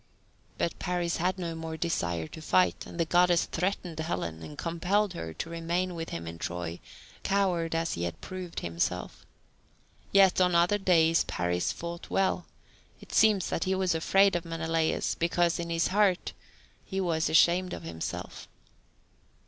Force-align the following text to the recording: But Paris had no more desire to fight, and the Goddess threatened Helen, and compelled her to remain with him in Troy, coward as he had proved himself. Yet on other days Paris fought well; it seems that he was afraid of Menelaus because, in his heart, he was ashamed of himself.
But 0.57 0.79
Paris 0.79 1.17
had 1.17 1.37
no 1.37 1.53
more 1.53 1.77
desire 1.77 2.25
to 2.29 2.41
fight, 2.41 2.87
and 2.87 2.99
the 2.99 3.05
Goddess 3.05 3.45
threatened 3.45 3.99
Helen, 3.99 4.41
and 4.41 4.57
compelled 4.57 5.13
her 5.13 5.31
to 5.35 5.47
remain 5.51 5.93
with 5.93 6.09
him 6.09 6.25
in 6.25 6.39
Troy, 6.39 6.79
coward 7.21 7.75
as 7.75 7.93
he 7.93 8.05
had 8.05 8.19
proved 8.19 8.61
himself. 8.61 9.27
Yet 10.11 10.41
on 10.41 10.55
other 10.55 10.79
days 10.79 11.23
Paris 11.25 11.71
fought 11.71 12.09
well; 12.09 12.47
it 12.99 13.13
seems 13.13 13.49
that 13.49 13.65
he 13.65 13.75
was 13.75 13.93
afraid 13.93 14.35
of 14.35 14.43
Menelaus 14.43 15.13
because, 15.13 15.59
in 15.59 15.69
his 15.69 15.89
heart, 15.89 16.33
he 16.83 16.99
was 16.99 17.29
ashamed 17.29 17.71
of 17.71 17.83
himself. 17.83 18.47